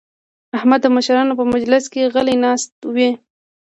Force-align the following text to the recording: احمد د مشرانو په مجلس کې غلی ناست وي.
احمد 0.57 0.79
د 0.83 0.87
مشرانو 0.95 1.37
په 1.39 1.45
مجلس 1.53 1.83
کې 1.93 2.11
غلی 2.13 2.35
ناست 2.45 2.71
وي. 2.95 3.09